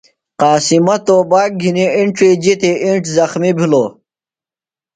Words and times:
قاسمہ 0.41 0.95
توباک 1.05 1.51
گِھنیۡ 1.61 1.91
اِنڇی 1.95 2.29
جِتیۡ، 2.43 2.79
اِنڇ 2.83 3.01
زخمیۡ 3.15 3.55
بھِلوۡ۔ 3.59 3.89